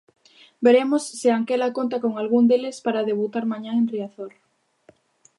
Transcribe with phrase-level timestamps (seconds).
[0.65, 4.31] Veremos se Anquela conta con algún deles para debutar mañá en Riazor.